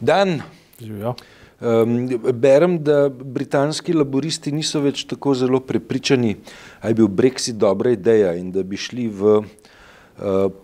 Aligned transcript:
Dan. 0.00 0.40
Živijo. 0.80 1.14
Um, 1.60 2.08
berem, 2.32 2.78
da 2.80 3.08
britanski 3.08 3.92
laboristi 3.92 4.52
niso 4.52 4.80
več 4.80 5.02
tako 5.04 5.34
zelo 5.36 5.60
prepričani, 5.60 6.38
da 6.80 6.88
je 6.88 6.96
bil 6.96 7.08
Brexit 7.08 7.58
dobra 7.60 7.92
ideja 7.92 8.32
in 8.38 8.48
da 8.54 8.62
bi 8.64 8.80
šli 8.80 9.08
v 9.12 9.34
uh, 9.40 9.44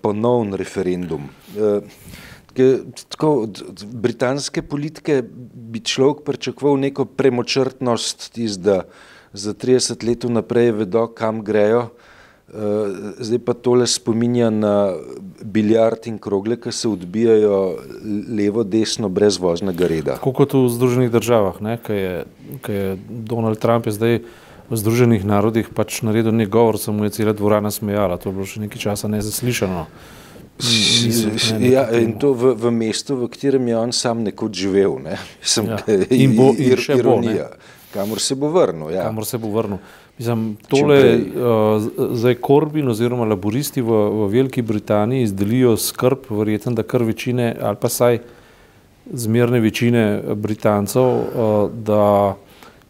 ponovn 0.00 0.54
referendum. 0.57 1.29
Uh, 1.52 1.84
tako, 3.11 3.34
od, 3.43 3.62
od 3.68 3.84
britanske 3.93 4.62
politike 4.62 5.20
bi 5.55 5.84
človek 5.84 6.25
pričakoval 6.25 6.80
neko 6.80 7.05
premočrtnost, 7.05 8.30
tiz, 8.32 8.57
da 8.57 8.87
za 9.37 9.53
30 9.53 10.00
let 10.09 10.25
vnaprej 10.25 10.73
vedo, 10.80 11.07
kam 11.12 11.45
grejo. 11.45 11.91
Uh, 12.46 13.16
zdaj 13.18 13.40
pa 13.42 13.56
tole 13.58 13.88
spominja 13.90 14.52
na 14.54 14.95
biljard 15.42 16.06
in 16.06 16.18
krogle, 16.23 16.54
ki 16.62 16.70
se 16.73 16.88
odbijajo 16.88 17.56
levo, 18.38 18.62
desno, 18.62 19.09
brez 19.09 19.41
voznega 19.42 19.88
reda. 19.91 20.14
Tako 20.20 20.32
kot 20.32 20.54
v 20.54 20.68
Združenih 20.70 21.10
državah, 21.10 21.59
ki 21.82 21.96
je, 21.98 22.12
je 22.68 22.84
Donald 23.09 23.59
Trump 23.59 23.90
je 23.90 23.96
zdaj 23.98 24.20
v 24.70 24.78
Združenih 24.78 25.27
narodih 25.27 25.68
pač 25.74 26.01
naredil 26.06 26.34
nek 26.34 26.48
govor, 26.48 26.78
se 26.78 26.95
mu 26.95 27.06
je 27.06 27.18
cela 27.18 27.34
dvorana 27.34 27.70
smejala, 27.70 28.18
to 28.18 28.30
je 28.30 28.38
bilo 28.38 28.46
še 28.46 28.62
nekaj 28.66 28.82
časa 28.82 29.10
nezaslišano. 29.10 29.87
Niso, 30.56 31.59
ne, 31.59 31.68
ja, 31.68 31.84
in 32.01 32.15
to 32.16 32.32
v, 32.32 32.54
v 32.56 32.73
mestu, 32.73 33.18
v 33.20 33.28
katerem 33.28 33.66
je 33.68 33.76
on 33.76 33.92
sam 33.92 34.24
nekoč 34.24 34.65
živel. 34.65 34.96
Ne? 35.04 35.18
Sem, 35.42 35.68
ja. 35.68 35.82
In 36.23 36.32
bo 36.38 36.54
in 36.56 36.78
še 36.80 36.96
ironija, 36.96 37.51
bo, 37.52 37.90
kamor 37.92 38.23
se 38.24 38.38
bo 38.38 38.48
vrnil. 38.54 38.95
Ja. 38.95 39.10
Kamor 39.10 39.28
se 39.28 39.38
bo 39.38 39.52
vrnil. 39.52 39.82
Mislim, 40.19 40.56
tole, 40.69 41.16
uh, 41.16 41.83
zdaj 42.16 42.34
Korbin 42.34 42.88
oziroma 42.88 43.24
laboristi 43.24 43.83
v, 43.84 43.91
v 43.91 44.29
Veliki 44.33 44.62
Britaniji 44.62 45.23
izdelijo 45.23 45.77
skrb, 45.77 46.30
verjetno, 46.30 46.73
da 46.73 46.83
kar 46.83 47.02
večine 47.05 47.51
ali 47.60 47.77
pa 47.80 47.88
saj 47.88 48.18
zmerne 49.13 49.60
večine 49.60 50.23
Britancev, 50.35 51.02
uh, 51.02 51.71
da 51.71 52.37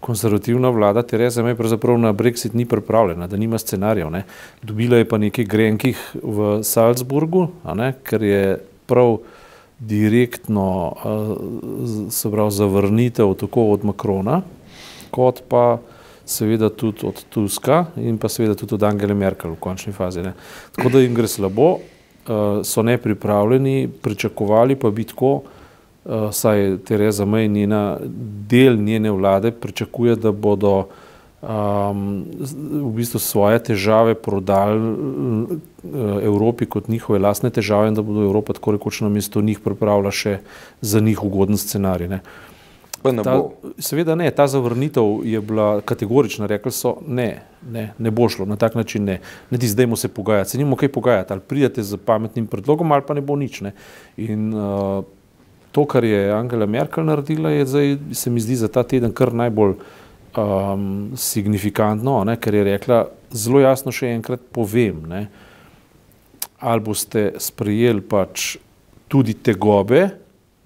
konzervativna 0.01 0.71
vlada 0.71 1.03
Tereza 1.03 1.43
May 1.43 1.57
pravzaprav 1.59 1.99
na 1.99 2.13
Brexit 2.13 2.55
ni 2.55 2.65
pripravljena, 2.65 3.27
da 3.27 3.37
nima 3.37 3.59
scenarijev. 3.59 4.11
Ne. 4.11 4.23
Dobila 4.63 4.97
je 4.97 5.09
pa 5.09 5.19
nekaj 5.19 5.45
grenkih 5.45 5.99
v 6.23 6.61
Salzburgu, 6.63 7.49
ne, 7.75 7.91
ker 8.07 8.23
je 8.23 8.59
prav 8.87 9.19
direktno 9.79 10.95
uh, 10.95 12.11
se 12.11 12.31
pravi 12.31 12.51
zavrnitev 12.51 13.35
tako 13.35 13.67
od 13.75 13.85
Makrona, 13.85 14.41
kot 15.11 15.43
pa 15.49 15.79
seveda 16.27 16.69
tudi 16.69 17.07
od 17.07 17.25
Tuska 17.29 17.85
in 17.97 18.19
pa 18.19 18.29
seveda 18.29 18.55
tudi 18.55 18.75
od 18.75 18.83
Angele 18.83 19.15
Merkel 19.15 19.55
v 19.55 19.61
končni 19.61 19.93
fazi. 19.93 20.23
Ne. 20.23 20.35
Tako 20.77 20.89
da 20.89 21.01
jim 21.01 21.15
gre 21.15 21.29
slabo, 21.29 21.79
uh, 21.79 22.63
so 22.67 22.83
nepripravljeni, 22.83 23.89
pričakovali 24.03 24.77
pa 24.77 24.91
bi 24.91 25.05
tako, 25.05 25.41
uh, 26.05 26.29
saj 26.33 26.79
Tereza 26.85 27.25
May 27.25 27.49
njena 27.49 27.99
del 28.49 28.77
njene 28.77 29.11
vlade 29.11 29.51
pričakuje, 29.51 30.17
da 30.17 30.33
bodo 30.33 30.89
um, 31.43 32.25
v 32.83 32.91
bistvu 32.97 33.21
svoje 33.23 33.63
težave 33.71 34.15
prodali 34.15 34.81
uh, 34.81 36.23
Evropi 36.23 36.67
kot 36.67 36.89
njihove 36.89 37.19
lastne 37.19 37.51
težave 37.51 37.89
in 37.89 37.95
da 37.95 38.03
bodo 38.03 38.27
Evropa 38.27 38.53
tako 38.53 38.73
rekoč 38.73 39.01
na 39.01 39.09
mesto 39.09 39.41
njih 39.41 39.61
pripravila 39.61 40.11
še 40.11 40.41
za 40.81 41.01
njih 41.01 41.23
ugoden 41.25 41.57
scenarij. 41.57 42.09
Ne. 42.09 42.21
Ne 43.13 43.23
ta, 43.23 43.37
seveda 43.79 44.15
ne, 44.15 44.31
ta 44.31 44.47
zavrnitev 44.47 45.21
je 45.25 45.41
bila 45.41 45.81
kategorična, 45.81 46.47
rekli 46.47 46.73
so 46.73 46.97
ne, 47.07 47.43
ne, 47.71 47.91
ne 47.99 48.11
bo 48.11 48.29
šlo 48.29 48.47
na 48.47 48.57
tak 48.57 48.75
način, 48.75 49.05
ne, 49.05 49.21
ne 49.51 49.59
ti 49.59 49.69
zdaj 49.69 49.87
mu 49.87 49.97
se 49.97 50.09
pogajati, 50.09 50.51
se 50.51 50.59
nimo 50.59 50.77
kaj 50.77 50.89
pogajati, 50.93 51.33
ali 51.33 51.43
pridete 51.49 51.83
z 51.83 51.97
pametnim 51.97 52.47
predlogom 52.47 52.93
ali 52.93 53.03
pa 53.07 53.15
ne 53.15 53.21
bo 53.21 53.37
nič. 53.37 53.61
Ne. 53.61 53.73
In 54.17 54.55
uh, 54.55 55.05
to, 55.73 55.85
kar 55.85 56.05
je 56.05 56.33
Angela 56.33 56.67
Merkel 56.67 57.05
naredila, 57.05 57.51
je 57.51 57.67
zdaj, 57.67 57.97
se 58.13 58.31
mi 58.31 58.41
zdi 58.41 58.57
za 58.57 58.69
ta 58.69 58.83
teden 58.83 59.13
kar 59.13 59.35
najbolj 59.35 59.77
um, 60.37 61.13
signifikantno, 61.17 62.25
ne, 62.25 62.37
ker 62.41 62.55
je 62.55 62.65
rekla 62.73 63.05
zelo 63.31 63.61
jasno 63.61 63.93
še 63.93 64.15
enkrat 64.17 64.43
povem, 64.53 65.03
ne, 65.09 65.27
ali 66.59 66.81
boste 66.81 67.33
sprejeli 67.39 68.01
pač 68.01 68.57
tudi 69.09 69.35
tegobe 69.35 70.09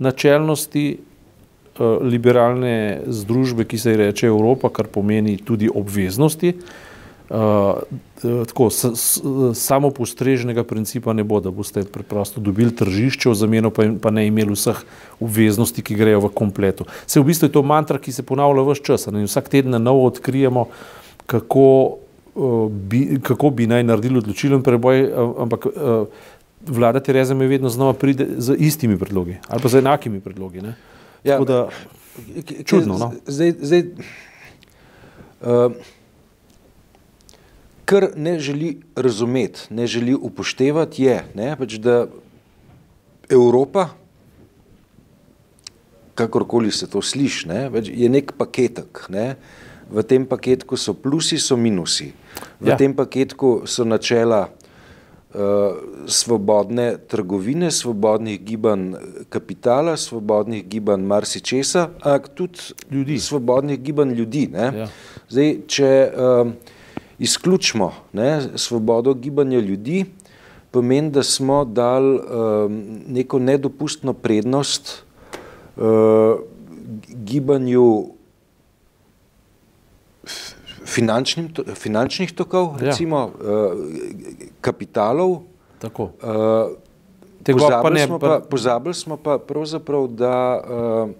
načelnosti 0.00 0.84
Eh, 0.93 1.09
liberalne 2.03 3.01
združbe, 3.07 3.65
ki 3.65 3.79
se 3.79 3.91
ji 3.91 3.97
reče 3.97 4.27
Evropa, 4.27 4.69
kar 4.69 4.87
pomeni 4.87 5.37
tudi 5.37 5.71
obveznosti. 5.75 6.55
Uh, 7.31 7.79
tako, 8.47 8.71
s, 8.75 8.85
s, 8.85 9.23
samo 9.55 9.93
postrežnega 9.95 10.65
principa 10.67 11.13
ne 11.15 11.23
bo, 11.25 11.39
da 11.41 11.53
boste 11.55 11.85
preprosto 11.87 12.43
dobili 12.43 12.75
tržišče, 12.75 13.31
v 13.31 13.35
zameno 13.39 13.71
pa, 13.71 13.87
pa 14.03 14.11
ne 14.11 14.27
imeli 14.27 14.57
vseh 14.59 14.81
obveznosti, 15.23 15.83
ki 15.83 15.95
grejo 15.95 16.25
v 16.27 16.33
kompletu. 16.35 16.89
Se 17.07 17.23
v 17.23 17.29
bistvu 17.31 17.47
je 17.47 17.55
to 17.55 17.63
mantra, 17.63 18.03
ki 18.03 18.12
se 18.12 18.27
ponavlja 18.27 18.67
vse 18.67 18.83
čas 18.83 19.07
in 19.07 19.31
vsak 19.31 19.49
teden 19.49 19.71
na 19.71 19.79
novo 19.79 20.09
odkrijemo, 20.11 20.67
kako, 21.31 21.69
uh, 22.35 22.67
bi, 22.67 23.21
kako 23.23 23.55
bi 23.55 23.71
naj 23.71 23.87
naredili 23.87 24.19
odločilen 24.19 24.67
preboj, 24.67 25.07
ampak 25.47 25.71
vlada 26.67 27.01
Tereza 27.01 27.35
me 27.35 27.47
vedno 27.47 27.69
znova 27.69 27.93
pride 27.93 28.27
z 28.37 28.55
istimi 28.59 28.99
predlogi 28.99 29.39
ali 29.49 29.62
pa 29.62 29.69
z 29.69 29.79
enakimi 29.79 30.21
predlogi. 30.21 30.61
Ne? 30.61 30.75
Ja, 31.25 31.38
da, 31.44 31.69
čudno. 32.64 32.98
No? 32.98 33.12
Zdaj, 33.26 33.54
zdaj, 33.60 33.82
uh, 35.41 35.72
kar 37.84 38.10
ne 38.16 38.38
želi 38.38 38.81
razumeti, 38.97 39.60
ne 39.70 39.86
želi 39.86 40.14
upoštevati, 40.14 41.04
je, 41.04 41.25
ne, 41.34 41.56
pač, 41.58 41.76
da 41.82 42.06
Evropa, 43.28 43.88
kakorkoli 46.14 46.70
se 46.70 46.91
to 46.91 47.03
sliši, 47.03 47.48
ne, 47.48 47.64
pač 47.72 47.91
je 47.92 48.08
nek 48.08 48.32
paketek. 48.38 49.06
Ne. 49.08 49.34
V 49.91 50.02
tem 50.06 50.22
paketku 50.26 50.78
so 50.78 50.94
plusi, 50.94 51.38
so 51.42 51.56
minusi. 51.58 52.12
V 52.60 52.70
ja. 52.70 52.76
tem 52.78 52.94
paketku 52.94 53.66
so 53.66 53.84
načela 53.84 54.52
svobodne 56.07 56.97
trgovine, 57.09 57.71
svobodnih 57.71 58.41
gibanj 58.43 58.95
kapitala, 59.29 59.97
svobodnih 59.97 60.65
gibanj 60.69 61.05
marsičesa, 61.07 61.89
ampak 62.03 62.29
tudi 62.35 62.59
ljudi. 62.91 63.19
svobodnih 63.19 63.81
gibanj 63.81 64.15
ljudi. 64.15 64.49
Ja. 64.53 64.89
Zdaj, 65.29 65.57
če 65.67 65.91
um, 66.11 66.53
izključimo 67.19 67.93
ne, 68.13 68.41
svobodo 68.57 69.15
gibanja 69.15 69.61
ljudi, 69.61 70.05
pomeni, 70.71 71.11
da 71.11 71.23
smo 71.23 71.65
dali 71.65 72.19
um, 72.19 72.83
neko 73.09 73.39
nedopustno 73.39 74.12
prednost 74.12 75.05
uh, 75.77 76.41
gibanju 77.09 78.07
finančnih 81.75 82.33
tokov, 82.33 82.75
ja. 82.81 82.87
recimo 82.87 83.25
uh, 83.25 83.31
kapitalov. 84.60 85.43
Tako. 85.78 86.03
Uh, 86.03 86.10
pozabili, 87.44 88.00
smo 88.00 88.19
pa, 88.19 88.41
pozabili 88.50 88.94
smo 88.94 89.16
pa 89.16 89.38
pravzaprav, 89.38 90.06
da 90.06 90.60
uh, 90.60 91.10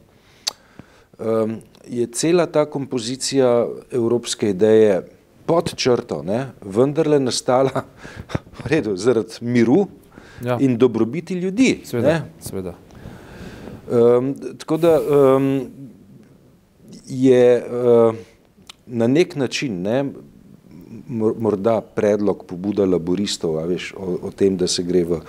um, 1.19 1.57
je 1.89 2.07
cela 2.07 2.47
ta 2.47 2.65
kompozicija 2.65 3.67
evropske 3.91 4.51
ideje 4.51 5.03
pod 5.47 5.75
črto, 5.75 6.23
ne, 6.23 6.47
vendarle 6.63 7.21
nastala 7.21 7.85
redu, 8.71 8.97
zaradi 8.97 9.41
miru 9.41 9.87
ja. 10.45 10.59
in 10.61 10.79
dobrobiti 10.79 11.35
ljudi. 11.35 11.81
Sveda, 11.85 12.21
sveda. 12.41 12.75
Um, 13.91 14.35
tako 14.59 14.77
da 14.77 15.01
um, 15.01 15.67
je 17.07 17.65
uh, 17.67 18.15
na 18.87 19.07
nek 19.07 19.37
način 19.37 19.83
ne, 19.83 20.05
morda 21.09 21.81
predlog 21.81 22.45
pobuda 22.47 22.87
laboristov 22.87 23.61
veš, 23.69 23.93
o, 23.97 24.17
o 24.29 24.31
tem, 24.31 24.57
da 24.57 24.67
se 24.67 24.83
gre 24.83 25.05
v 25.07 25.21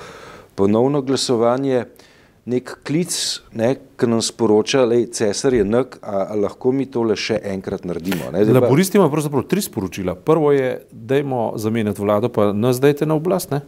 ponovno 0.55 1.01
glasovanje, 1.01 1.85
nek 2.49 2.73
klic, 2.83 3.13
ne, 3.53 3.75
ki 3.97 4.09
nam 4.09 4.21
sporoča, 4.25 4.85
da 4.89 4.97
je 4.97 5.07
cesar 5.13 5.53
je 5.53 5.65
nek, 5.65 5.99
a, 6.01 6.25
a 6.33 6.37
lahko 6.41 6.73
mi 6.73 6.87
tole 6.89 7.15
še 7.17 7.37
enkrat 7.53 7.85
naredimo. 7.85 8.31
Ne, 8.33 8.43
Laboristi 8.49 8.97
imajo 8.97 9.13
pravzaprav 9.13 9.45
tri 9.49 9.61
sporočila. 9.61 10.15
Prvo 10.17 10.51
je, 10.55 10.79
dajmo 10.91 11.51
zamenjati 11.61 12.01
vlado, 12.01 12.31
pa 12.33 12.51
nas 12.53 12.81
dajte 12.81 13.05
na 13.05 13.17
oblast. 13.21 13.53
Ne. 13.53 13.61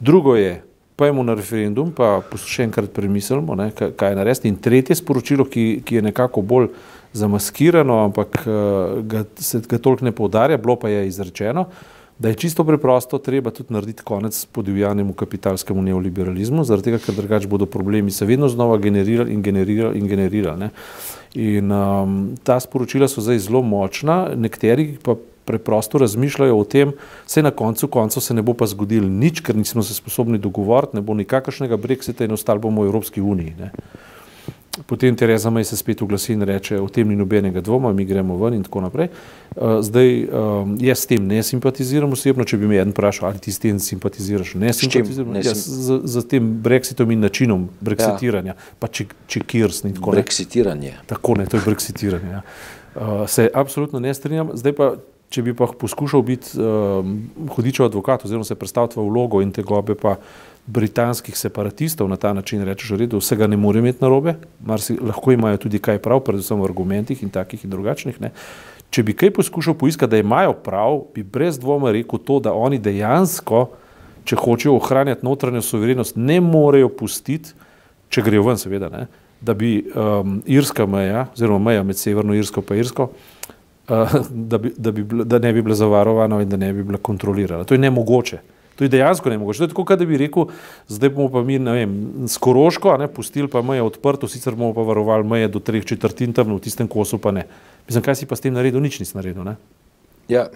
Drugo 0.00 0.36
je, 0.36 0.58
pojmo 0.98 1.22
na 1.22 1.36
referendum, 1.38 1.92
pa 1.94 2.18
še 2.42 2.66
enkrat 2.66 2.90
premislimo, 2.92 3.56
ne, 3.58 3.70
kaj 3.72 4.12
je 4.12 4.18
narediti. 4.18 4.52
In 4.52 4.60
tretje 4.60 4.98
sporočilo, 4.98 5.46
ki, 5.48 5.80
ki 5.86 6.00
je 6.00 6.06
nekako 6.10 6.42
bolj 6.42 6.72
zamaskirano, 7.12 8.04
ampak 8.04 8.42
eh, 8.46 9.02
ga, 9.02 9.24
se 9.36 9.60
ga 9.68 9.78
toliko 9.78 10.04
ne 10.04 10.12
poudarja, 10.12 10.56
bilo 10.56 10.76
pa 10.76 10.88
je 10.88 11.06
izrečeno, 11.08 11.66
da 12.18 12.28
je 12.28 12.34
čisto 12.34 12.64
preprosto 12.64 13.18
treba 13.18 13.50
tudi 13.50 13.72
narediti 13.72 14.02
konec 14.02 14.44
podivjanemu 14.52 15.12
kapitalskemu 15.12 15.82
neoliberalizmu, 15.82 16.64
zaradi 16.64 16.90
tega, 16.90 16.98
ker 16.98 17.14
drugače 17.14 17.48
bodo 17.48 17.66
problemi 17.66 18.10
se 18.10 18.26
vedno 18.26 18.48
znova 18.48 18.78
generirali 18.78 19.32
in 19.32 19.42
generirali 19.42 19.98
in 19.98 20.08
generirali. 20.08 20.58
Ne. 20.58 20.70
In 21.34 21.72
um, 21.72 22.34
ta 22.42 22.60
sporočila 22.60 23.08
so 23.08 23.22
zdaj 23.22 23.38
zelo 23.38 23.62
močna, 23.62 24.28
nekateri 24.34 24.96
pa 25.02 25.14
preprosto 25.44 25.98
razmišljajo 25.98 26.58
o 26.58 26.64
tem, 26.64 26.92
se 27.26 27.42
na 27.42 27.50
koncu 27.50 27.88
koncev 27.88 28.20
se 28.20 28.34
ne 28.34 28.42
bo 28.42 28.52
pa 28.54 28.66
zgodil 28.66 29.06
nič, 29.08 29.40
ker 29.40 29.56
nismo 29.56 29.82
se 29.82 29.94
sposobni 29.94 30.38
dogovoriti, 30.38 30.98
ne 30.98 31.02
bo 31.02 31.14
nikakršnega 31.14 31.76
brexita 31.76 32.26
in 32.26 32.36
ostali 32.36 32.60
bomo 32.60 32.82
v 32.82 32.90
Evropski 32.90 33.22
uniji. 33.24 33.54
Ne. 33.58 33.70
Potem 34.86 35.16
Tereza 35.16 35.50
Maj 35.50 35.64
se 35.64 35.76
spet 35.76 36.02
oglasi 36.02 36.32
in 36.32 36.42
reče, 36.42 36.80
o 36.80 36.88
tem 36.88 37.08
ni 37.08 37.16
nobenega 37.16 37.60
dvoma, 37.60 37.92
mi 37.92 38.04
gremo 38.04 38.36
ven 38.38 38.54
in 38.54 38.62
tako 38.62 38.80
naprej. 38.80 39.08
Uh, 39.56 39.78
zdaj, 39.82 40.24
um, 40.24 40.76
jaz 40.80 41.02
s 41.02 41.10
tem 41.10 41.26
ne 41.26 41.42
simpatiziram 41.42 42.12
osebno, 42.12 42.44
če 42.44 42.58
bi 42.60 42.70
me 42.70 42.78
en 42.78 42.92
vprašal, 42.94 43.30
ali 43.30 43.42
ti 43.42 43.52
s 43.52 43.62
tem 43.62 43.80
simpatiziraš, 43.82 44.54
ne 44.54 44.72
simpatiziram. 44.72 45.32
Ne 45.34 45.42
sim... 45.42 45.50
ja, 45.50 45.54
z, 45.54 46.00
z 46.04 46.24
tem 46.30 46.50
brexitom 46.62 47.10
in 47.14 47.24
načinom 47.26 47.68
brexitiranja, 47.80 48.54
ja. 48.54 48.72
pa 48.78 48.90
če, 48.92 49.08
če 49.26 49.44
kirs 49.48 49.82
in 49.84 49.96
tako 49.96 50.14
naprej. 50.14 50.28
Brexitiranje. 50.28 50.96
Tako 51.10 51.38
ne, 51.40 51.48
to 51.50 51.58
je 51.58 51.66
brexitiranje. 51.66 52.34
Ja. 52.38 52.42
Uh, 52.94 53.24
se 53.30 53.48
absolutno 53.54 54.00
ne 54.00 54.14
strinjam. 54.14 54.54
Zdaj 54.58 54.76
pa, 54.78 54.92
če 55.28 55.42
bi 55.44 55.54
pa 55.56 55.68
poskušal 55.80 56.22
biti 56.24 56.54
um, 56.56 57.16
hodičev 57.56 57.88
advokat 57.88 58.24
oziroma 58.24 58.46
se 58.48 58.56
predstaviti 58.56 59.00
v 59.00 59.08
vlogo 59.08 59.42
in 59.44 59.52
te 59.52 59.62
gobe 59.62 59.94
pa 59.98 60.16
britanskih 60.68 61.38
separatistov 61.38 62.08
na 62.08 62.16
ta 62.16 62.32
način 62.32 62.62
rečeš, 62.64 62.90
v 62.90 62.96
redu, 63.02 63.18
vsega 63.18 63.46
ne 63.46 63.56
more 63.56 63.80
imeti 63.80 64.04
narobe, 64.04 64.34
si, 64.78 64.98
lahko 65.00 65.32
imajo 65.32 65.56
tudi 65.56 65.78
kaj 65.80 65.98
prav, 66.04 66.20
predvsem 66.20 66.60
v 66.60 66.68
argumentih 66.68 67.22
in 67.22 67.30
takih 67.32 67.64
in 67.64 67.70
drugačnih. 67.72 68.20
Ne. 68.20 68.32
Če 68.92 69.02
bi 69.02 69.14
kaj 69.16 69.32
poskušal 69.36 69.74
poiskati, 69.80 70.10
da 70.10 70.20
imajo 70.20 70.52
prav, 70.64 71.00
bi 71.14 71.24
brez 71.24 71.58
dvoma 71.58 71.92
rekel 71.92 72.20
to, 72.20 72.40
da 72.44 72.52
oni 72.52 72.78
dejansko, 72.78 73.64
če 74.28 74.36
hočejo 74.36 74.76
ohranjati 74.76 75.24
notranjo 75.24 75.64
suverenost, 75.64 76.20
ne 76.20 76.40
morejo 76.44 76.92
pustiti, 76.92 77.56
če 78.12 78.24
grejo 78.28 78.44
ven, 78.44 78.60
seveda, 78.60 78.92
ne, 78.92 79.06
da 79.40 79.54
bi 79.56 79.72
um, 79.88 80.38
irska 80.46 80.84
meja, 80.86 81.26
oziroma 81.32 81.70
meja 81.70 81.82
med 81.86 81.96
Severno 81.96 82.36
Irsko 82.36 82.64
in 82.70 82.84
Irsko, 82.84 83.08
uh, 83.88 84.20
da, 84.52 84.60
bi, 84.60 84.74
da, 84.76 84.92
bi, 84.92 85.04
da 85.24 85.40
ne 85.40 85.52
bi 85.52 85.64
bila 85.64 85.76
zavarovana 85.78 86.42
in 86.42 86.48
da 86.48 86.60
ne 86.60 86.72
bi 86.72 86.84
bila 86.84 87.00
kontrolirana. 87.00 87.64
To 87.64 87.74
je 87.76 87.84
nemogoče. 87.84 88.40
To 88.78 88.86
je 88.86 88.92
dejansko 88.92 89.30
ne 89.30 89.38
mogoče. 89.38 89.58
To 89.58 89.64
je 89.64 89.74
tako, 89.74 89.96
da 89.98 90.06
bi 90.06 90.18
rekel, 90.20 90.52
zdaj 90.86 91.10
bomo 91.10 91.28
pa 91.34 91.42
mi, 91.42 91.58
ne 91.58 91.72
vem, 91.74 91.94
skoroško, 92.30 92.94
ne, 93.02 93.08
pustili 93.10 93.50
pa 93.50 93.62
meje 93.62 93.82
odprto, 93.82 94.30
sicer 94.30 94.54
bomo 94.54 94.70
pa 94.74 94.86
varovali 94.86 95.26
meje 95.26 95.48
do 95.50 95.58
treh 95.58 95.84
četrtin 95.84 96.32
tam 96.32 96.54
v 96.54 96.60
tistem 96.62 96.86
kosu, 96.86 97.18
pa 97.18 97.34
ne. 97.34 97.48
Mislim, 97.88 98.04
kaj 98.06 98.20
si 98.20 98.28
pa 98.30 98.38
s 98.38 98.44
tem 98.46 98.54
naredil? 98.54 98.78
Nič 98.80 99.00
nisi 99.02 99.16
naredil, 99.18 99.42
ne? 99.42 99.56
Ja. 100.30 100.46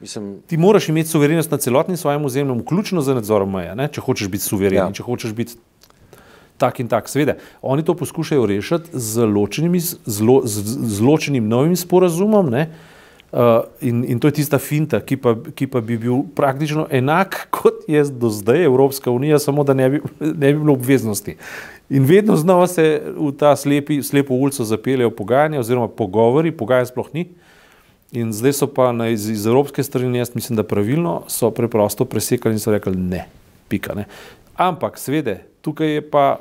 Mislim... 0.00 0.36
Ti 0.46 0.56
moraš 0.56 0.88
imeti 0.88 1.10
suverenost 1.10 1.50
na 1.50 1.58
celotnem 1.58 1.96
svojem 1.96 2.24
ozemlju, 2.24 2.60
vključno 2.62 3.02
z 3.02 3.18
nadzorom 3.18 3.50
meja, 3.52 3.74
ne? 3.74 3.88
če 3.90 4.00
hočeš 4.00 4.30
biti 4.30 4.46
suveren, 4.46 4.78
ja. 4.78 4.86
če 4.94 5.02
hočeš 5.02 5.34
biti 5.34 5.58
tak 6.60 6.80
in 6.80 6.88
tak. 6.88 7.08
Sveda, 7.08 7.34
oni 7.62 7.82
to 7.84 7.96
poskušajo 7.96 8.46
rešiti 8.46 8.92
z 8.92 9.26
ločenim, 9.26 9.74
zlo, 9.80 10.40
z, 10.44 10.62
z 10.94 11.02
ločenim 11.02 11.48
novim 11.48 11.76
sporazumom, 11.76 12.52
ne? 12.52 12.68
Uh, 13.32 13.62
in, 13.80 14.04
in 14.04 14.18
to 14.18 14.26
je 14.26 14.32
tista 14.40 14.58
finta, 14.58 14.98
ki 15.00 15.14
pa, 15.16 15.36
ki 15.54 15.68
pa 15.70 15.78
bi 15.80 15.94
bil 16.02 16.24
praktično 16.34 16.88
enak 16.90 17.36
kot 17.54 17.84
je 17.86 18.02
do 18.10 18.26
zdaj 18.26 18.64
Evropska 18.64 19.10
unija, 19.10 19.38
samo 19.38 19.62
da 19.64 19.74
ne 19.74 19.86
bi, 19.90 20.00
ne 20.20 20.52
bi 20.52 20.58
bilo 20.58 20.72
obveznosti. 20.72 21.36
In 21.90 22.04
vedno 22.04 22.36
znova 22.36 22.66
se 22.66 23.02
v 23.16 23.30
ta 23.38 23.56
slepi, 23.56 24.02
slepo 24.02 24.34
ulico 24.34 24.64
zapeljejo 24.64 25.10
pogajanja 25.10 25.60
oziroma 25.60 25.88
pogovori, 25.88 26.50
pogajanja 26.50 26.90
sploh 26.90 27.08
ni. 27.14 27.28
In 28.12 28.32
zdaj 28.34 28.52
so 28.52 28.66
pa 28.66 28.90
na, 28.92 29.08
iz, 29.14 29.28
iz 29.30 29.46
evropske 29.46 29.82
strani, 29.82 30.18
jaz 30.18 30.34
mislim, 30.34 30.56
da 30.56 30.66
pravilno 30.66 31.22
so 31.30 31.50
preprosto 31.54 32.04
presekali 32.04 32.54
in 32.54 32.58
so 32.58 32.74
rekli 32.74 32.96
ne, 32.96 33.28
pika. 33.68 33.94
Ne. 33.94 34.08
Ampak, 34.58 34.98
svede, 34.98 35.40
tukaj 35.62 35.94
je 35.94 36.02
pa 36.02 36.40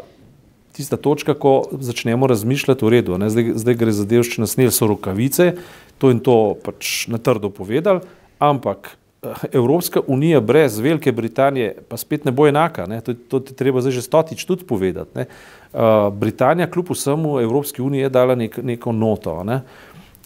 tista 0.80 0.98
točka, 0.98 1.36
ko 1.36 1.68
začnemo 1.72 2.28
razmišljati 2.28 2.86
v 2.86 2.90
redu. 2.96 3.20
Zdaj, 3.20 3.52
zdaj 3.60 3.76
gre 3.76 3.96
za 3.96 4.08
delščino 4.08 4.48
snil, 4.48 4.72
so 4.72 4.88
rokavice, 4.88 5.52
to 6.00 6.14
in 6.14 6.24
to 6.24 6.56
pač 6.64 7.10
na 7.12 7.20
trdo 7.20 7.52
povedali, 7.52 8.06
ampak 8.40 8.94
eh, 8.96 9.44
Evropska 9.60 10.02
unija 10.08 10.40
brez 10.40 10.80
Velike 10.80 11.12
Britanije 11.12 11.76
pa 11.90 12.00
spet 12.00 12.24
ne 12.26 12.32
bo 12.32 12.48
enaka. 12.48 12.88
Ne? 12.88 13.02
To, 13.04 13.14
to 13.14 13.44
ti 13.44 13.58
treba 13.60 13.84
zdaj 13.84 14.00
že 14.00 14.08
stotič 14.08 14.48
tudi 14.48 14.64
povedati. 14.64 15.12
Ne? 15.20 15.28
Uh, 15.70 16.08
Britanija 16.10 16.66
kljub 16.72 16.88
vsemu 16.96 17.36
Evropski 17.44 17.82
uniji 17.82 18.08
je 18.08 18.10
dala 18.10 18.36
nek, 18.36 18.58
neko 18.64 18.96
noto. 18.96 19.44
Ne? 19.44 19.60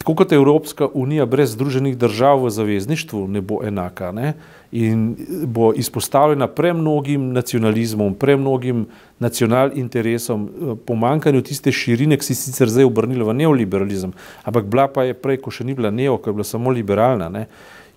Tako 0.04 0.14
kot 0.14 0.32
Evropska 0.32 0.86
unija 0.94 1.24
brez 1.26 1.54
združenih 1.54 1.94
držav 1.96 2.42
v 2.44 2.50
zavezništvu 2.50 3.22
ne 3.28 3.40
bo 3.40 3.62
enaka 3.64 4.12
ne? 4.12 4.34
in 4.72 5.16
bo 5.46 5.72
izpostavljena 5.72 6.46
premnogim 6.46 7.32
nacionalizmom, 7.32 8.14
premnogim 8.14 8.86
nacional 9.18 9.70
interesom, 9.74 10.44
eh, 10.48 10.74
pomankanju 10.86 11.42
tiste 11.42 11.72
širine, 11.72 12.18
ki 12.18 12.26
si 12.26 12.34
sicer 12.34 12.68
zdaj 12.68 12.84
obrnila 12.84 13.30
v 13.30 13.34
neoliberalizem, 13.38 14.12
ampak 14.44 14.64
bila 14.64 14.88
pa 14.88 15.06
je 15.08 15.14
prej, 15.14 15.38
ko 15.40 15.50
še 15.50 15.64
ni 15.64 15.74
bila 15.74 15.90
neo, 15.90 16.18
ko 16.18 16.30
je 16.30 16.34
bila 16.34 16.44
samo 16.44 16.70
liberalna. 16.70 17.28
Ne? 17.28 17.46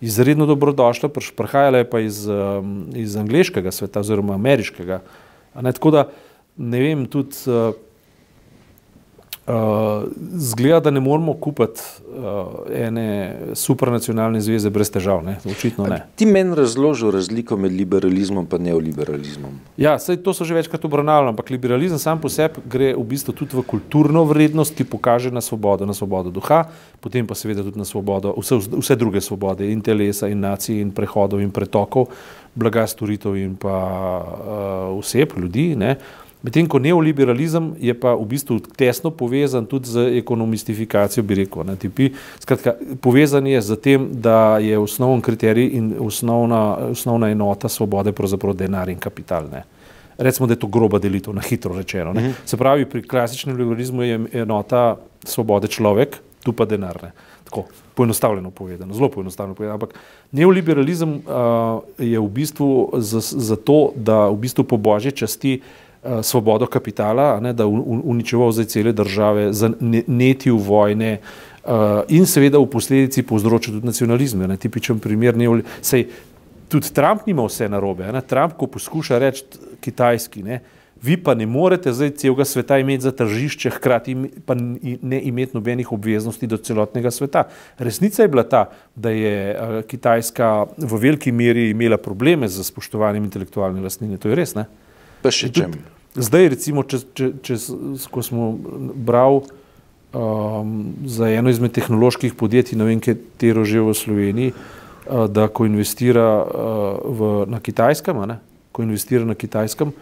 Izredno 0.02 0.46
dobrodošla, 0.46 1.10
prihajala 1.12 1.84
je 1.84 1.90
pa 1.90 2.00
iz, 2.00 2.24
iz 2.96 3.18
angliškega 3.18 3.72
sveta 3.72 4.00
oziroma 4.00 4.38
ameriškega. 4.38 5.02
Tako 5.58 5.92
da 5.92 6.08
ne 6.58 6.80
vem, 6.80 7.06
tudi 7.06 7.36
uh, 9.48 10.04
zgleda, 10.36 10.80
da 10.80 10.92
ne 10.92 11.00
moramo 11.00 11.34
kupiti 11.34 11.82
uh, 12.18 12.46
ene 12.74 13.36
supranacionalne 13.54 14.42
zveze 14.42 14.70
brez 14.70 14.92
težav. 14.92 15.24
Ne? 15.26 15.38
Očitno 15.46 15.88
ne. 15.88 16.02
Ti 16.16 16.26
meni 16.26 16.56
razloži 16.56 17.12
razliko 17.12 17.58
med 17.58 17.72
liberalizmom 17.72 18.48
in 18.58 18.64
neoliberalizmom. 18.64 19.60
Ja, 19.78 19.98
sej, 20.00 20.20
to 20.24 20.34
so 20.34 20.46
že 20.46 20.56
večkrat 20.58 20.86
obravnavali, 20.86 21.30
ampak 21.30 21.50
liberalizem 21.50 22.00
sam 22.00 22.22
po 22.22 22.30
sebi 22.30 22.62
gre 22.66 22.94
v 22.96 23.04
bistvu 23.04 23.34
tudi 23.34 23.58
v 23.58 23.64
kulturno 23.64 24.24
vrednost, 24.28 24.76
ki 24.76 24.84
pokaže 24.84 25.32
na 25.32 25.42
svobodo, 25.42 25.86
na 25.86 25.94
svobodo 25.94 26.32
duha, 26.32 26.66
potem 27.00 27.28
pa 27.28 27.36
seveda 27.36 27.64
tudi 27.64 27.80
na 27.80 27.86
svobodo, 27.86 28.36
vse, 28.38 28.60
vse 28.78 28.96
druge 28.96 29.22
svobode, 29.22 29.72
in 29.72 29.82
telesa, 29.82 30.28
in 30.28 30.44
nacij, 30.44 30.82
in 30.82 30.92
prehodov, 30.92 31.42
in 31.42 31.52
pretokov, 31.52 32.12
blaga, 32.56 32.88
storitev 32.88 33.38
in 33.38 33.56
pa 33.56 33.78
uh, 33.78 35.00
vseb 35.00 35.38
ljudi. 35.38 35.76
Ne? 35.78 35.98
Medtem 36.46 36.68
ko 36.70 36.78
neoliberalizem 36.78 37.72
je 37.82 37.94
pa 37.98 38.14
v 38.14 38.26
bistvu 38.30 38.60
tesno 38.78 39.10
povezan 39.10 39.66
tudi 39.66 39.90
z 39.90 40.22
ekonomistifikacijo, 40.22 41.24
bi 41.26 41.42
rekel. 41.42 41.66
Ne, 41.66 41.76
tipi, 41.76 42.12
skratka, 42.38 42.76
povezan 43.02 43.48
je 43.50 43.62
z 43.62 43.78
tem, 43.82 44.06
da 44.14 44.62
je 44.62 44.78
osnoven 44.78 45.22
kriterij 45.22 45.74
in 45.74 45.96
osnovna, 46.00 46.94
osnovna 46.94 47.32
enota 47.34 47.70
svobode 47.70 48.14
pravzaprav 48.14 48.54
denar 48.54 48.90
in 48.90 49.02
kapital. 49.02 49.50
Ne. 49.50 49.64
Recimo, 50.18 50.48
da 50.48 50.54
je 50.54 50.62
to 50.62 50.70
groba 50.70 51.02
delitev, 51.02 51.34
na 51.34 51.42
hitro 51.42 51.74
rečeno. 51.74 52.14
Ne. 52.14 52.22
Mhm. 52.22 52.46
Se 52.46 52.58
pravi, 52.58 52.86
pri 52.86 53.02
klasičnem 53.02 53.58
liberalizmu 53.58 54.04
je 54.04 54.22
enota 54.46 54.96
svobode 55.26 55.68
človek, 55.68 56.22
tu 56.46 56.54
pa 56.54 56.70
denar. 56.70 57.02
Ne. 57.02 57.12
Tako, 57.50 57.66
poenostavljeno 57.96 58.52
povedano, 58.52 58.94
zelo 58.94 59.10
poenostavljeno 59.10 59.56
povedano. 59.56 59.74
Ampak 59.74 59.94
neoliberalizem 60.32 61.14
uh, 61.16 61.82
je 61.98 62.20
v 62.20 62.30
bistvu 62.30 62.94
zato, 63.02 63.92
da 63.96 64.28
v 64.28 64.38
bistvu 64.38 64.64
po 64.64 64.78
božji 64.78 65.12
časti 65.12 65.54
uh, 65.58 65.87
svobodo 66.22 66.68
kapitala, 66.68 67.40
ne, 67.40 67.54
da 67.54 67.68
uničeval 67.68 68.52
zdaj 68.52 68.66
cele 68.66 68.94
države, 68.94 69.50
zanetil 69.54 70.58
vojne 70.58 71.18
uh, 71.18 72.02
in 72.08 72.26
seveda 72.26 72.60
v 72.60 72.70
posledici 72.72 73.24
povzročil 73.24 73.78
tudi 73.78 73.88
nacionalizme. 73.88 74.48
Ne, 74.48 74.58
tipičen 74.58 75.00
primer, 75.00 75.38
ne, 75.38 75.50
sej, 75.82 76.08
tudi 76.72 76.94
Trump 76.94 77.28
nima 77.28 77.46
vse 77.48 77.70
narobe. 77.70 78.08
Ne, 78.12 78.22
Trump, 78.22 78.58
ko 78.58 78.68
poskuša 78.72 79.20
reči 79.20 79.46
kitajski, 79.84 80.44
ne, 80.44 80.62
vi 81.02 81.18
pa 81.22 81.36
ne 81.38 81.46
morete 81.46 81.94
zdaj 81.94 82.16
celega 82.18 82.46
sveta 82.46 82.80
imeti 82.82 83.04
za 83.04 83.12
tržišče, 83.12 83.70
hkrati 83.78 84.16
pa 84.46 84.56
ne 84.58 85.20
imeti 85.22 85.54
nobenih 85.54 85.92
obveznosti 85.92 86.48
do 86.48 86.58
celotnega 86.58 87.12
sveta. 87.12 87.44
Resnica 87.78 88.24
je 88.24 88.32
bila 88.34 88.44
ta, 88.44 88.70
da 88.96 89.10
je 89.10 89.36
uh, 89.54 89.82
Kitajska 89.86 90.66
v 90.78 91.02
veliki 91.02 91.32
meri 91.32 91.70
imela 91.70 91.98
probleme 91.98 92.50
z 92.50 92.64
spoštovanjem 92.64 93.24
intelektualne 93.24 93.82
lastnine. 93.82 94.18
To 94.18 94.30
je 94.30 94.40
res, 94.40 94.56
ne? 94.58 94.66
Pa 95.22 95.34
še 95.34 95.52
čem? 95.54 95.78
Zdaj, 96.18 96.50
recimo, 96.50 96.82
če, 96.82 97.00
če, 97.14 97.30
če, 97.46 97.56
ko 98.10 98.24
smo 98.26 98.50
brali 98.58 99.44
um, 100.18 100.74
za 101.06 101.30
eno 101.30 101.54
izmed 101.54 101.76
tehnoloških 101.78 102.34
podjetij, 102.38 102.78
ne 102.80 102.88
vem, 102.90 103.02
katero 103.04 103.66
že 103.68 103.84
v 103.86 103.94
Sloveniji, 103.94 104.54
uh, 104.54 105.28
da 105.30 105.46
ko 105.48 105.70
investira 105.70 106.28
uh, 106.42 106.98
v, 107.06 107.32
na 107.54 107.62
kitajskem, 107.62 108.18
ne, 108.26 108.40
ko 108.74 108.86
investira 108.88 109.30
na 109.30 109.38
kitajskem, 109.38 109.94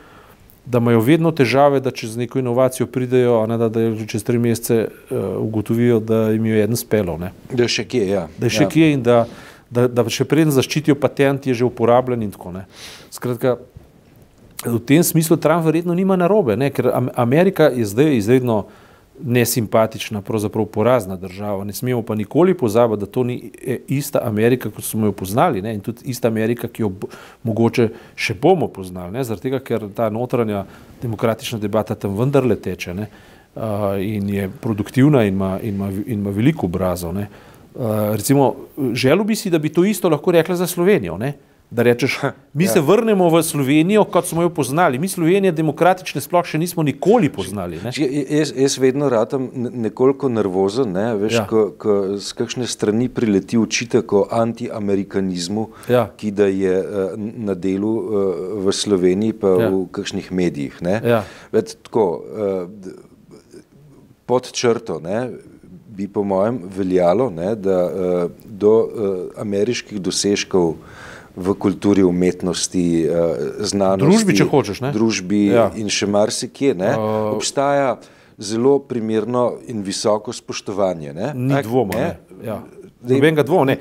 da 0.65 0.79
imajo 0.81 1.03
vedno 1.05 1.29
težave, 1.35 1.83
da 1.83 1.91
čez 1.91 2.15
neko 2.17 2.39
inovacijo 2.39 2.87
pridejo, 2.87 3.43
ne, 3.51 3.59
da, 3.59 3.69
da 3.69 3.83
čez 4.07 4.23
tri 4.23 4.39
mesece 4.41 4.87
uh, 4.87 5.35
ugotovijo, 5.43 5.99
da 5.99 6.29
jim 6.31 6.47
je 6.47 6.63
eden 6.63 6.79
spelo. 6.79 7.19
Ne. 7.21 7.35
Da 7.51 7.67
je 7.67 7.75
še 7.75 7.85
kje, 7.91 8.07
ja. 8.07 8.25
Da 8.39 8.47
je 8.47 8.55
še 8.55 8.65
ja. 8.65 8.71
kje 8.71 8.91
in 8.95 9.03
da, 9.05 9.25
da, 9.69 9.89
da 9.91 10.07
še 10.07 10.25
preden 10.25 10.55
zaščitijo 10.55 10.95
patent, 10.95 11.45
je 11.45 11.59
že 11.59 11.67
uporabljen 11.67 12.23
in 12.23 12.31
tako 12.33 12.55
naprej. 12.55 12.71
Skratka, 13.13 13.59
v 14.65 14.79
tem 14.79 15.03
smislu 15.03 15.37
Trump 15.37 15.65
verjetno 15.65 15.93
nima 15.93 16.15
narobe, 16.15 16.57
ne? 16.57 16.69
ker 16.69 16.91
Amerika 17.15 17.69
je 17.73 17.85
zdaj 17.85 18.17
izredno 18.17 18.65
nesimpatična, 19.23 20.21
pravzaprav 20.21 20.65
porazna 20.65 21.15
država. 21.15 21.63
Ne 21.63 21.73
smemo 21.73 22.01
pa 22.01 22.15
nikoli 22.15 22.53
pozabiti, 22.53 22.99
da 22.99 23.05
to 23.05 23.23
ni 23.23 23.51
e, 23.67 23.79
ista 23.87 24.19
Amerika, 24.23 24.69
kot 24.69 24.83
smo 24.83 25.05
jo 25.05 25.11
poznali 25.11 25.61
ne? 25.61 25.73
in 25.73 25.79
tudi 25.79 26.01
ista 26.03 26.27
Amerika, 26.27 26.67
ki 26.67 26.83
jo 26.83 26.91
mogoče 27.43 27.89
še 28.15 28.35
bomo 28.41 28.67
poznali, 28.67 29.23
zaradi 29.23 29.49
tega, 29.49 29.59
ker 29.59 29.87
ta 29.95 30.09
notranja 30.09 30.65
demokratična 31.01 31.59
debata 31.59 31.95
tam 31.95 32.17
vendarle 32.19 32.55
teče 32.55 32.93
ne? 32.93 33.07
Uh, 33.55 33.95
in 34.03 34.29
je 34.29 34.49
produktivna 34.61 35.21
in 35.23 35.33
ima, 35.33 35.59
in 35.63 35.75
ima, 35.75 35.87
in 35.89 36.19
ima 36.19 36.29
veliko 36.29 36.65
obrazov. 36.67 37.15
Uh, 37.15 38.11
recimo, 38.15 38.55
želel 38.93 39.23
bi 39.23 39.35
si, 39.35 39.49
da 39.49 39.59
bi 39.59 39.69
to 39.69 39.85
isto 39.85 40.09
lahko 40.09 40.31
rekla 40.31 40.55
za 40.55 40.67
Slovenijo. 40.67 41.17
Ne? 41.17 41.33
Da 41.75 41.83
rečeš, 41.83 42.19
mi 42.53 42.63
ja. 42.63 42.71
se 42.71 42.81
vrnemo 42.81 43.29
v 43.29 43.43
Slovenijo, 43.43 44.03
kot 44.03 44.25
smo 44.25 44.41
jo 44.41 44.49
poznali. 44.49 44.99
Mi 44.99 45.09
Slovenije 45.11 45.51
demokratične 45.51 46.21
sploh 46.23 46.47
še 46.47 46.59
nismo 46.61 46.83
nikoli 46.87 47.27
poznali. 47.29 47.81
Jaz, 47.83 48.53
jaz 48.55 48.77
vedno 48.79 49.09
radam 49.11 49.49
nekoliko 49.53 50.29
nervozen, 50.31 50.93
ne? 50.95 51.09
veš, 51.19 51.33
ja. 51.35 51.43
ko, 51.49 51.65
ko 51.75 51.95
z 52.15 52.37
kakšne 52.39 52.67
strani 52.71 53.09
prileti 53.11 53.59
učitek 53.59 54.13
o 54.15 54.23
antiamerikanizmu, 54.31 55.65
ja. 55.91 56.05
ki 56.15 56.31
da 56.31 56.47
je 56.47 56.77
uh, 56.79 57.17
na 57.19 57.57
delu 57.59 57.91
uh, 57.91 58.29
v 58.63 58.75
Sloveniji 58.75 59.35
pa 59.41 59.51
ja. 59.59 59.67
v 59.73 59.83
kakšnih 59.99 60.31
medijih. 60.31 60.79
Ja. 60.79 61.25
Ved, 61.51 61.75
tako, 61.83 62.05
uh, 62.23 62.93
pod 64.23 64.47
črto, 64.55 65.01
ne? 65.03 65.25
bi 65.95 66.07
po 66.11 66.23
mojem 66.27 66.57
veljalo, 66.75 67.29
ne, 67.31 67.53
da 67.55 67.81
uh, 67.87 68.31
do 68.43 68.71
uh, 68.83 69.11
ameriških 69.43 69.99
dosežkov 70.03 70.73
v 71.35 71.55
kulturi, 71.59 72.03
umetnosti, 72.03 72.85
uh, 73.05 73.45
znanosti, 73.59 74.05
družbi, 74.05 74.37
če 74.39 74.49
hočeš, 74.51 74.81
ne? 74.85 74.91
družbi 74.95 75.41
ja. 75.51 75.69
in 75.75 75.91
še 75.91 76.07
marsikje, 76.07 76.75
ne, 76.79 76.93
uh, 76.95 77.33
obstaja 77.35 77.95
zelo 78.37 78.79
primerno 78.79 79.53
in 79.67 79.83
visoko 79.83 80.33
spoštovanje. 80.33 81.13
Ne? 81.15 81.31
Ni 81.35 81.61
dvoma. 81.63 81.95
Ne? 81.95 82.17
Ne? 82.31 82.47
Ja. 82.47 82.63
Nobenega 83.05 83.43
dvoma. 83.43 83.75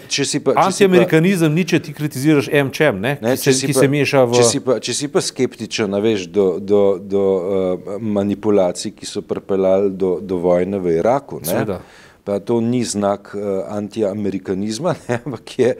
Antiamerikanizem 0.56 1.54
ni, 1.54 1.64
če 1.64 1.80
ti 1.82 1.94
kritiziraš 1.96 2.50
MČM, 2.52 3.00
ne? 3.00 3.14
Ne, 3.22 3.34
ki, 3.38 3.52
se, 3.52 3.66
ki 3.66 3.72
pa, 3.72 3.80
se 3.80 3.88
meša 3.88 4.24
v. 4.28 4.38
Če 4.38 4.46
si 4.48 4.60
pa, 4.64 4.76
če 4.84 4.96
si 4.96 5.08
pa 5.10 5.22
skeptičen 5.24 5.96
veš, 6.04 6.26
do, 6.34 6.46
do, 6.60 6.82
do 7.00 7.24
uh, 7.24 7.94
manipulacij, 8.00 8.92
ki 8.98 9.08
so 9.08 9.24
pripeljali 9.24 9.94
do, 9.96 10.18
do 10.20 10.40
vojne 10.44 10.80
v 10.82 10.98
Iraku. 10.98 11.40
Ne? 11.46 11.80
Pa 12.24 12.38
to 12.38 12.60
ni 12.60 12.84
znak 12.84 13.34
uh, 13.36 13.42
antiamerikanizma, 13.68 14.94
ne, 15.08 15.18
ampak 15.24 15.58
je 15.58 15.74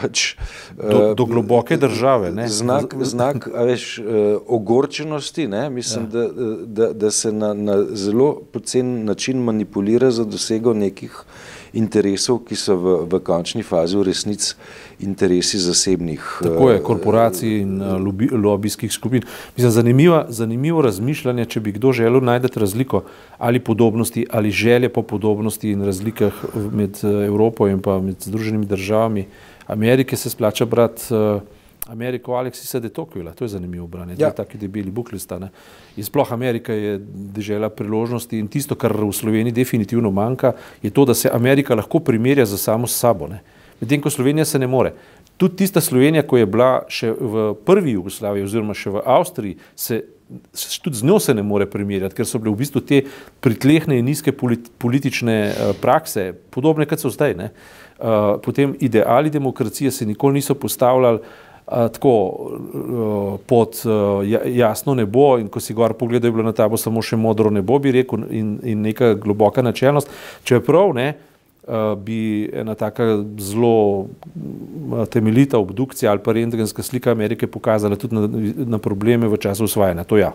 pač. 0.00 0.34
Uh, 0.76 0.90
do, 0.90 1.14
do 1.14 1.24
globoke 1.24 1.76
države. 1.76 2.32
Ne. 2.34 2.48
Znak, 2.48 2.94
znak 3.00 3.48
veš, 3.54 3.98
uh, 3.98 4.06
ogorčenosti, 4.46 5.48
ne, 5.48 5.70
mislim, 5.70 6.04
ja. 6.04 6.10
da, 6.10 6.28
da, 6.66 6.92
da 6.92 7.10
se 7.10 7.32
na, 7.32 7.54
na 7.54 7.78
zelo 7.94 8.40
pocen 8.52 9.04
način 9.04 9.38
manipulira 9.38 10.10
za 10.10 10.24
dosego 10.24 10.74
nekih 10.74 11.24
interesov, 11.74 12.40
ki 12.48 12.56
so 12.56 12.76
v, 12.76 12.96
v 13.10 13.20
končni 13.24 13.62
fazi 13.62 13.96
v 13.98 14.06
resnici 14.08 14.54
interesi 15.00 15.58
zasebnih. 15.58 16.22
Tako 16.42 16.70
je, 16.70 16.82
korporacij 16.82 17.60
in 17.60 17.82
lobi, 18.04 18.28
lobijskih 18.32 18.92
skupin. 18.92 19.22
Mislim, 19.56 19.70
zanimivo, 19.70 20.24
zanimivo 20.28 20.82
razmišljanje, 20.82 21.44
če 21.44 21.60
bi 21.60 21.74
kdo 21.78 21.92
želel 21.92 22.24
najti 22.24 22.60
razliko 22.60 23.04
ali 23.38 23.60
podobnosti 23.60 24.26
ali 24.30 24.50
želje 24.50 24.88
po 24.88 25.02
podobnosti 25.02 25.70
in 25.70 25.84
razlikah 25.84 26.32
med 26.72 26.98
Evropo 27.04 27.68
in 27.68 27.82
pa 27.82 28.00
med 28.00 28.16
Združenimi 28.20 28.66
državami 28.66 29.26
Amerike 29.66 30.16
se 30.16 30.30
splača 30.30 30.64
brati. 30.64 31.02
Ameriko 31.86 32.36
Aleksisa 32.36 32.80
de 32.80 32.88
Tocqueville, 32.88 33.34
to 33.34 33.44
je 33.44 33.48
zanimivo 33.48 33.86
branje, 33.86 34.14
ja. 34.18 34.30
taki 34.30 34.58
debeli 34.58 34.90
buklista. 34.90 35.38
Ne. 35.38 35.50
In 35.96 36.04
sploh 36.04 36.32
Amerika 36.32 36.72
je 36.72 36.98
držela 37.36 37.68
priložnosti 37.68 38.38
in 38.38 38.48
tisto, 38.48 38.74
kar 38.74 38.92
v 38.96 39.12
Sloveniji 39.12 39.52
definitivno 39.52 40.10
manjka, 40.10 40.52
je 40.82 40.90
to, 40.90 41.04
da 41.04 41.14
se 41.14 41.30
Amerika 41.32 41.74
lahko 41.74 42.00
primerja 42.00 42.46
za 42.46 42.56
samo 42.56 42.86
s 42.86 42.96
sabo. 42.96 43.28
Medtem 43.80 44.00
ko 44.00 44.10
Slovenija 44.10 44.44
se 44.44 44.58
ne 44.58 44.66
more. 44.66 44.94
Tudi 45.36 45.56
tista 45.56 45.80
Slovenija, 45.80 46.22
ko 46.22 46.38
je 46.38 46.46
bila 46.46 46.72
še 46.88 47.12
v 47.12 47.52
prvi 47.66 47.98
Jugoslaviji 47.98 48.46
oziroma 48.46 48.74
še 48.74 48.94
v 48.94 49.02
Avstriji, 49.04 49.56
se, 49.76 50.04
tudi 50.80 50.96
z 50.96 51.04
njo 51.04 51.18
se 51.20 51.34
ne 51.34 51.42
more 51.42 51.66
primerjati, 51.66 52.14
ker 52.16 52.26
so 52.26 52.38
bile 52.40 52.54
v 52.54 52.62
bistvu 52.62 52.80
te 52.80 53.02
pritlehne 53.44 53.98
in 53.98 54.06
nizke 54.08 54.32
politične 54.32 55.38
uh, 55.50 55.72
prakse, 55.82 56.30
podobne 56.54 56.86
kot 56.88 57.02
so 57.02 57.12
zdaj. 57.12 57.34
Uh, 57.34 58.38
potem 58.42 58.72
ideali 58.80 59.30
demokracije 59.30 59.90
se 59.90 60.06
nikoli 60.06 60.40
niso 60.40 60.54
postavljali 60.54 61.20
tako 61.66 62.50
pod 63.46 63.82
jasno 64.46 64.94
nebo 64.94 65.38
in 65.38 65.48
ko 65.48 65.60
si 65.60 65.74
gor 65.74 65.92
pogledal, 65.92 66.28
je 66.28 66.32
bilo 66.32 66.44
na 66.44 66.52
tabo 66.52 66.76
samo 66.76 67.02
še 67.02 67.16
modro 67.16 67.50
nebo, 67.50 67.78
bi 67.78 67.92
rekel, 67.92 68.26
in, 68.30 68.58
in 68.62 68.82
neka 68.84 69.14
globoka 69.14 69.62
načelnost. 69.62 70.10
Čeprav 70.44 70.92
ne, 70.94 71.14
bi 72.04 72.50
ena 72.52 72.74
taka 72.74 73.24
zelo 73.38 74.06
temeljita 75.10 75.58
obdukcija 75.58 76.10
ali 76.10 76.20
pa 76.20 76.32
rentgenska 76.32 76.82
slika 76.82 77.10
Amerike 77.10 77.46
pokazala 77.46 77.96
tudi 77.96 78.14
na, 78.14 78.28
na 78.76 78.78
probleme 78.78 79.28
v 79.28 79.36
času 79.36 79.64
usvajanja. 79.64 80.04
To 80.04 80.18
ja. 80.18 80.32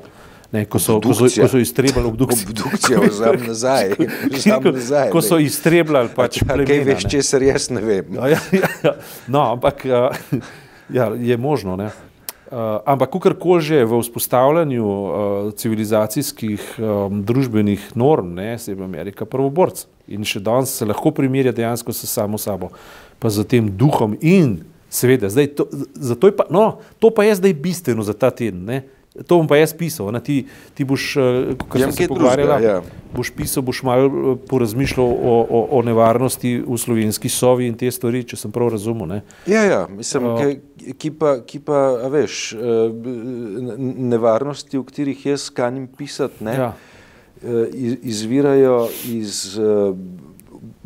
Ne, 0.52 0.64
ko, 0.66 0.80
so, 0.80 0.98
ko, 1.02 1.14
so, 1.14 1.28
ko 1.30 1.48
so 1.48 1.58
iztrebali 1.62 2.08
obdukcijo. 2.08 2.50
Obdukcijo 2.50 3.02
vzam 3.12 3.36
nazaj. 3.48 3.94
Vzam 4.34 4.64
nazaj 4.74 5.12
ko 5.14 5.22
so 5.22 5.38
iztrebali 5.38 6.10
pač. 6.16 6.42
kaj 6.42 6.80
veš, 6.88 7.06
če 7.06 7.22
se 7.24 7.40
res 7.40 7.70
ne 7.70 7.84
vem. 7.86 8.18
Ja, 8.18 8.30
ja, 8.34 8.70
ja. 8.84 8.96
No, 9.28 9.44
ampak 9.54 9.86
Ja, 10.94 11.12
je 11.16 11.38
možno. 11.38 11.76
Ne? 11.76 11.92
Uh, 12.50 12.82
ampak, 12.86 13.14
kakorkoli 13.14 13.62
že 13.62 13.86
v 13.86 14.02
vzpostavljanju 14.02 14.86
uh, 14.86 15.12
civilizacijskih 15.54 16.82
um, 16.82 17.22
družbenih 17.22 17.94
norm, 17.94 18.34
ne, 18.34 18.58
se 18.58 18.74
je 18.74 18.84
Amerika 18.84 19.26
prvoborc 19.26 19.86
in 20.10 20.26
še 20.26 20.42
danes 20.42 20.74
se 20.74 20.88
lahko 20.90 21.14
primerja 21.14 21.54
dejansko 21.54 21.94
s 21.94 22.10
samo 22.10 22.42
sabo, 22.42 22.72
pa 23.22 23.30
z 23.30 23.46
tem 23.46 23.70
duhom 23.70 24.18
in 24.18 24.64
seveda, 24.90 25.30
zdaj 25.30 25.54
to, 25.54 25.70
zato 25.94 26.26
je 26.26 26.34
pa, 26.34 26.50
no, 26.50 26.82
to 26.98 27.14
pa 27.14 27.30
je 27.30 27.38
zdaj 27.38 27.54
bistveno 27.54 28.02
za 28.02 28.18
ta 28.18 28.34
teden, 28.34 28.66
ne, 28.66 28.82
To 29.28 29.40
bom 29.40 29.48
pa 29.48 29.58
jaz 29.60 29.74
pisal. 29.76 30.12
Ti, 30.24 30.46
ti 30.74 30.86
boš, 30.88 31.06
eh, 31.18 31.56
ko 31.60 31.80
ja, 31.80 31.92
se 31.92 32.08
pogovarjala, 32.08 32.60
ja. 32.64 32.76
boš 33.16 33.32
pisal, 33.36 33.64
boš 33.68 33.84
malo 33.84 34.08
eh, 34.08 34.38
porazmišljal 34.50 35.06
o, 35.06 35.36
o, 35.44 35.62
o 35.80 35.82
nevarnosti 35.84 36.56
v 36.68 36.78
slovenski 36.78 37.30
sovi 37.30 37.68
in 37.68 37.76
te 37.80 37.92
stvari, 37.92 38.24
če 38.24 38.40
sem 38.40 38.54
prav 38.56 38.72
razumel. 38.76 39.10
Ne? 39.10 39.22
Ja, 39.50 39.64
ja, 39.68 39.82
mislim, 39.92 40.30
uh, 40.30 40.40
ki, 40.40 40.94
ki 41.00 41.12
pa, 41.20 41.36
ki 41.46 41.60
pa 41.66 41.82
veš, 42.12 42.54
nevarnosti, 43.80 44.80
o 44.80 44.86
katerih 44.88 45.26
jaz 45.34 45.50
kanim 45.54 45.88
pisati, 45.88 46.44
ne, 46.46 46.56
ja. 46.56 46.72
izvirajo 48.04 48.86
iz 49.10 49.60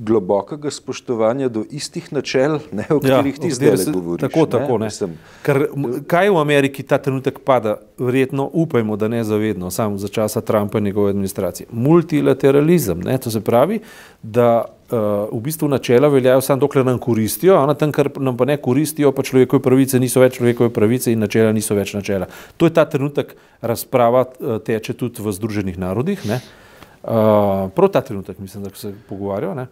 globokega 0.03 0.71
spoštovanja 0.71 1.49
do 1.49 1.63
istih 1.71 2.13
načel, 2.13 2.59
ne, 2.71 2.85
o 2.89 2.99
ja, 2.99 2.99
katerih 2.99 3.35
ja, 3.35 3.41
ti 3.41 3.51
zdaj 3.51 3.77
se, 3.77 3.91
govoriš. 3.91 4.21
Tako, 4.21 4.39
ne? 4.39 4.49
tako. 4.51 4.77
Ne. 4.77 4.85
Mislim, 4.85 5.17
Ker, 5.43 5.65
kaj 6.07 6.29
v 6.29 6.37
Ameriki 6.41 6.83
ta 6.83 6.97
trenutek 6.97 7.39
pada, 7.45 7.77
verjetno 7.97 8.49
upajmo, 8.53 8.97
da 8.99 9.07
ne 9.07 9.23
zavedno, 9.23 9.71
samo 9.71 9.97
za 9.97 10.07
časa 10.07 10.41
Trumpa 10.41 10.77
in 10.77 10.83
njegove 10.83 11.09
administracije. 11.09 11.67
Multilateralizem, 11.71 12.99
ne, 12.99 13.17
to 13.17 13.31
se 13.31 13.41
pravi, 13.41 13.79
da 14.23 14.65
uh, 14.65 14.97
v 15.31 15.41
bistvu 15.43 15.67
načela 15.67 16.07
veljajo 16.07 16.41
samo 16.41 16.59
dokler 16.59 16.85
nam 16.85 16.99
koristijo, 16.99 17.57
a 17.57 17.65
na 17.65 17.73
tem, 17.73 17.91
kar 17.91 18.09
nam 18.19 18.37
pa 18.37 18.45
ne 18.45 18.57
koristijo, 18.57 19.11
pa 19.11 19.23
človekove 19.23 19.63
pravice 19.63 19.99
niso 19.99 20.21
več 20.23 20.37
človekove 20.37 20.73
pravice 20.73 21.13
in 21.13 21.23
načela 21.23 21.51
niso 21.51 21.75
več 21.75 21.93
načela. 21.93 22.27
To 22.57 22.67
je 22.67 22.73
ta 22.73 22.85
trenutek 22.89 23.35
razprava, 23.61 24.25
uh, 24.27 24.59
teče 24.63 24.93
tudi 24.93 25.23
v 25.23 25.31
Združenih 25.31 25.79
narodih. 25.79 26.25
Ne. 26.29 26.41
Uh, 27.03 27.67
prav 27.75 27.89
ta 27.91 28.01
trenutek, 28.01 28.39
mislim, 28.39 28.63
da 28.63 28.69
se 28.75 28.93
pogovarjajo. 29.09 29.67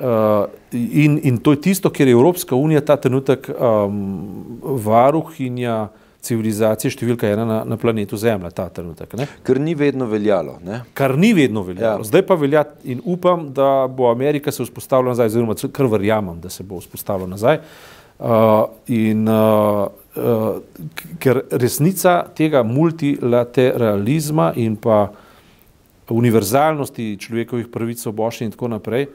Uh, 0.00 0.46
in, 0.72 1.18
in 1.28 1.38
to 1.38 1.52
je 1.52 1.60
tisto, 1.60 1.90
ker 1.92 2.08
je 2.08 2.16
Evropska 2.16 2.56
unija 2.56 2.80
ta 2.80 2.96
trenutek 2.96 3.50
um, 3.52 4.60
varuhinja 4.62 5.90
civilizacije 6.24 6.92
številka 6.92 7.28
ena 7.32 7.44
na, 7.48 7.58
na 7.68 7.76
planetu 7.80 8.16
Zemlja. 8.20 8.50
Trenutek, 8.72 9.14
kar 9.44 9.60
ni 9.60 9.74
vedno 9.76 10.08
veljalo. 10.08 10.58
Ne? 10.64 10.82
Kar 10.96 11.16
ni 11.20 11.32
vedno 11.36 11.62
veljalo. 11.64 12.04
Ja. 12.04 12.08
Zdaj 12.08 12.24
pa 12.28 12.36
velja 12.40 12.64
in 12.84 13.00
upam, 13.04 13.48
da 13.56 13.88
bo 13.88 14.10
Amerika 14.10 14.52
se 14.52 14.64
vzpostavila 14.64 15.14
nazaj, 15.14 15.32
oziroma 15.32 15.56
kar 15.72 15.88
verjamem, 15.92 16.40
da 16.40 16.52
se 16.52 16.64
bo 16.64 16.80
vzpostavila 16.80 17.28
nazaj. 17.30 17.60
Uh, 18.20 18.68
in, 18.92 19.24
uh, 19.28 19.88
uh, 20.20 20.60
ker 21.20 21.40
resnica 21.56 22.18
tega 22.36 22.60
multilateralizma 22.68 24.52
in 24.60 24.76
pa 24.76 25.06
univerzalnosti 26.10 27.14
človekovih 27.22 27.70
pravic, 27.72 28.00
svoboščin 28.02 28.50
in 28.50 28.52
tako 28.56 28.68
naprej, 28.74 29.06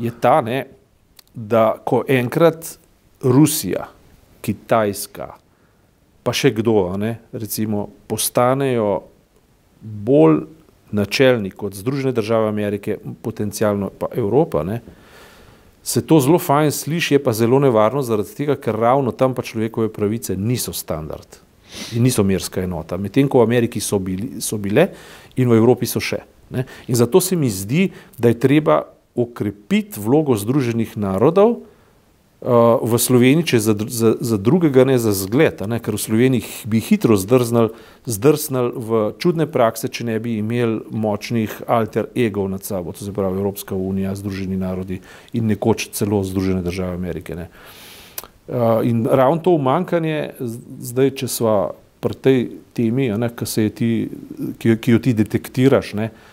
je 0.00 0.12
ta, 0.20 0.40
ne, 0.40 0.64
da 1.34 1.74
ko 1.84 2.02
enkrat 2.08 2.78
Rusija, 3.22 3.88
Kitajska, 4.40 5.28
pa 6.24 6.32
še 6.32 6.50
kdo, 6.56 6.96
ne, 7.00 7.18
recimo, 7.32 7.88
postanejo 8.08 9.02
bolj 9.80 10.46
načelni 10.96 11.52
kot 11.52 11.76
Združene 11.76 12.12
države 12.16 12.48
Amerike, 12.48 12.96
potencialno 13.22 13.90
pa 13.98 14.08
Evropa, 14.16 14.64
ne, 14.64 14.80
se 15.82 16.02
to 16.06 16.20
zelo 16.20 16.38
fajn 16.38 16.72
sliši, 16.72 17.14
je 17.14 17.22
pa 17.24 17.32
zelo 17.32 17.58
nevarno 17.58 18.02
zaradi 18.02 18.34
tega, 18.36 18.56
ker 18.56 18.76
ravno 18.76 19.12
tam 19.12 19.34
pa 19.34 19.42
človekove 19.42 19.92
pravice 19.92 20.36
niso 20.36 20.72
standard 20.72 21.40
in 21.94 22.02
niso 22.02 22.24
merska 22.26 22.64
enota, 22.64 22.98
medtem 22.98 23.28
ko 23.30 23.40
v 23.40 23.46
Ameriki 23.46 23.80
so, 23.80 23.98
bili, 24.02 24.40
so 24.42 24.58
bile 24.58 24.88
in 25.36 25.48
v 25.48 25.56
Evropi 25.56 25.86
so 25.86 26.02
še. 26.02 26.18
Ne? 26.50 26.66
In 26.90 26.98
zato 26.98 27.20
se 27.20 27.36
mi 27.36 27.50
zdi, 27.50 27.88
da 28.18 28.28
je 28.28 28.40
treba 28.42 28.82
okrepiti 29.14 30.00
vlogo 30.00 30.36
Združenih 30.36 30.94
narodov 30.96 31.66
uh, 32.40 32.78
v 32.78 32.92
Sloveniji, 32.98 33.46
če 33.54 33.58
za, 33.58 33.74
za, 33.74 34.14
za 34.20 34.36
drugega 34.38 34.86
ne 34.86 34.98
za 35.02 35.12
zgled, 35.16 35.62
ne? 35.66 35.80
ker 35.82 35.98
v 35.98 36.02
Sloveniji 36.02 36.46
bi 36.70 36.78
hitro 36.78 37.18
zdrznali, 37.18 37.74
zdrznali 38.06 38.70
v 38.74 39.02
čudne 39.18 39.50
prakse, 39.50 39.90
če 39.90 40.06
ne 40.14 40.16
bi 40.22 40.38
imeli 40.38 40.86
močnih 40.90 41.66
alter 41.66 42.10
egov 42.14 42.50
nad 42.54 42.64
sabo, 42.64 42.94
to 42.94 43.04
se 43.04 43.14
pravi 43.14 43.38
Evropska 43.42 43.74
unija, 43.74 44.14
Združeni 44.14 44.58
narodi 44.60 45.02
in 45.34 45.50
nekoč 45.50 45.90
celo 45.96 46.22
Združene 46.24 46.62
države 46.62 46.94
Amerike. 46.94 47.34
Ne? 47.34 47.50
Uh, 48.50 48.82
in 48.86 49.06
ravno 49.06 49.42
to 49.42 49.54
umankanje, 49.54 50.34
zdaj, 50.40 51.14
če 51.22 51.30
smo 51.30 51.56
pri 52.00 52.16
tej 52.16 52.38
temi, 52.72 53.10
ne, 53.12 53.28
ki, 53.28 53.68
ti, 53.76 53.90
ki, 54.56 54.76
ki 54.80 54.92
jo 54.94 54.98
ti 55.04 55.12
detektiraš. 55.14 55.92
Ne, 55.98 56.08
uh, 56.08 56.29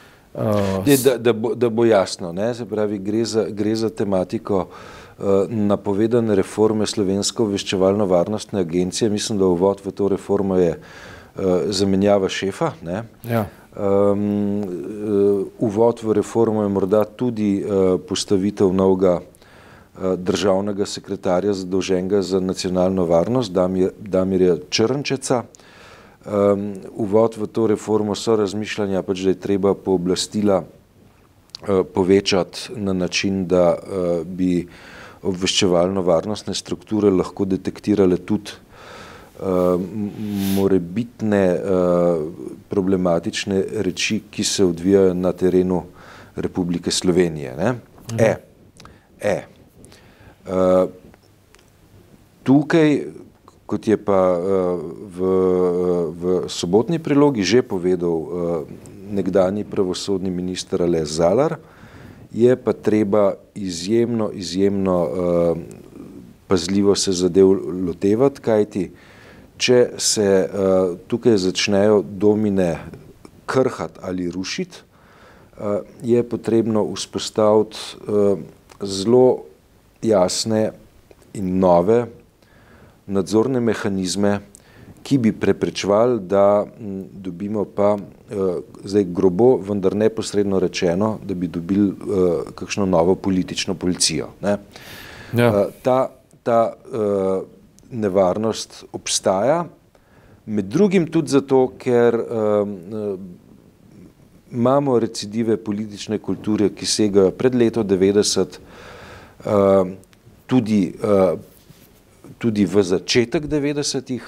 Je, 0.86 0.98
da, 0.98 1.18
da, 1.18 1.34
bo, 1.34 1.56
da 1.56 1.70
bo 1.70 1.86
jasno, 1.86 2.32
ne, 2.32 2.54
pravi, 2.70 3.00
gre, 3.00 3.26
za, 3.26 3.46
gre 3.50 3.76
za 3.76 3.90
tematiko 3.90 4.68
uh, 4.68 5.26
napovedane 5.50 6.36
reforme 6.36 6.86
Slovensko 6.86 7.48
obveščevalno-varnostne 7.48 8.62
agencije. 8.62 9.10
Mislim, 9.10 9.40
da 9.40 9.46
uvod 9.46 9.82
v 9.86 9.92
to 9.92 10.08
reformo 10.14 10.58
je 10.58 10.76
uh, 10.78 11.46
zamenjava 11.70 12.30
šefa. 12.30 12.72
Ne. 12.86 13.04
Ja. 13.26 13.48
Um, 13.78 14.62
uvod 15.60 16.04
v 16.04 16.14
reformo 16.22 16.64
je 16.64 16.70
morda 16.70 17.04
tudi 17.06 17.58
uh, 17.62 17.98
postavitev 18.10 18.74
novega 18.74 19.20
uh, 19.20 20.14
državnega 20.18 20.86
sekretarja 20.86 21.54
zadolženega 21.54 22.22
za 22.22 22.40
nacionalno 22.40 23.06
varnost, 23.06 23.54
Damir, 23.54 23.90
Damirja 23.98 24.58
Črnčeca. 24.70 25.44
Um, 26.26 26.74
uvod 26.92 27.38
v 27.38 27.48
to 27.48 27.68
reformo 27.68 28.16
so 28.16 28.36
razmišljanja, 28.36 29.04
pač, 29.06 29.22
da 29.24 29.32
je 29.32 29.40
treba 29.40 29.72
pooblastila 29.78 30.58
uh, 30.60 31.84
povečati 31.94 32.74
na 32.76 32.94
način, 32.94 33.46
da 33.48 33.76
uh, 33.78 34.26
bi 34.26 34.66
obveščevalno-varnostne 35.24 36.56
strukture 36.58 37.12
lahko 37.14 37.46
detektirale 37.46 38.18
tudi 38.18 38.52
uh, 39.40 39.78
morebitne 40.58 41.44
uh, 41.54 42.26
problematične 42.70 43.64
reči, 43.86 44.24
ki 44.32 44.44
se 44.44 44.66
odvijajo 44.66 45.14
na 45.14 45.32
terenu 45.32 45.84
Republike 46.36 46.92
Slovenije. 46.92 47.54
Mhm. 47.56 48.20
E, 48.20 48.36
e. 49.22 49.38
Uh, 50.48 50.90
tukaj, 52.44 53.00
kot 53.68 53.88
je 53.88 53.98
pa 54.00 54.22
uh, 54.40 54.80
v, 55.12 55.18
v 56.16 56.24
sobotni 56.48 57.04
prilogi 57.04 57.44
že 57.44 57.62
povedal 57.62 58.16
uh, 58.16 58.28
nekdani 59.12 59.68
pravosodni 59.68 60.32
minister 60.32 60.82
Aleš 60.84 61.20
Zalar, 61.20 61.60
je 62.32 62.56
pa 62.56 62.74
treba 62.74 63.40
izjemno, 63.56 64.32
izjemno 64.36 64.98
pazljivo 66.48 66.96
se 66.96 67.12
zadev 67.16 67.48
lotevati, 67.88 68.42
kajti 68.44 68.84
če 69.58 69.96
se 69.98 70.28
tukaj 71.08 71.38
začnejo 71.40 72.04
domine 72.04 72.84
krhati 73.48 74.04
ali 74.04 74.28
rušiti, 74.28 74.84
je 76.04 76.24
potrebno 76.28 76.84
vzpostaviti 76.94 77.80
zelo 78.84 79.48
jasne 80.04 80.72
in 81.34 81.60
nove 81.60 82.06
nadzorne 83.08 83.60
mehanizme, 83.60 84.40
ki 85.04 85.18
bi 85.24 85.32
preprečevali, 85.32 86.20
da 86.28 86.66
dobimo 87.12 87.64
pa 87.66 87.94
uh, 87.96 88.02
zdaj 88.84 89.06
grobo, 89.16 89.56
vendar 89.64 89.96
neposredno 89.96 90.60
rečeno, 90.60 91.18
da 91.24 91.34
bi 91.34 91.48
dobili 91.48 91.88
uh, 91.88 92.52
kakšno 92.56 92.86
novo 92.86 93.16
politično 93.16 93.76
policijo. 93.76 94.28
Ja. 94.44 94.58
Uh, 95.34 95.72
ta 95.82 96.10
ta 96.48 96.74
nevarnost 97.92 98.86
obstaja, 98.96 99.66
med 100.46 100.66
drugim 100.72 101.10
tudi 101.12 101.34
zato, 101.36 101.74
ker 101.80 102.16
imamo 104.52 104.96
recidive 105.00 105.58
politične 105.58 106.22
kulture, 106.24 106.70
ki 106.72 106.88
segajo 106.88 107.34
pred 107.36 107.56
leto 107.60 107.84
90, 107.84 108.60
uh, 109.44 109.92
tudi, 110.48 110.80
tudi 112.38 112.66
v 112.66 112.84
začetek 112.84 113.46
90-ih, 113.50 114.24